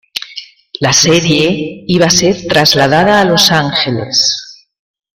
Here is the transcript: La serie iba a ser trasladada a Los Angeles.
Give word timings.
La 0.79 0.93
serie 0.93 1.83
iba 1.87 2.07
a 2.07 2.09
ser 2.09 2.47
trasladada 2.47 3.19
a 3.21 3.25
Los 3.25 3.51
Angeles. 3.51 4.65